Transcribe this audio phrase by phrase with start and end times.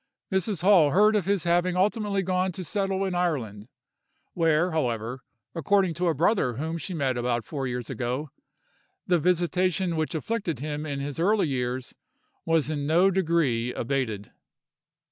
[0.31, 0.63] Mrs.
[0.63, 3.69] Hall heard of his having ultimately gone to settle in Ireland,
[4.33, 8.31] where, however, according to a brother whom she met about four years ago,
[9.05, 11.93] the visitation which afflicted him in his early years
[12.45, 14.31] was in no degree abated."